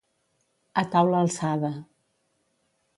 [0.83, 1.71] A taula alçada.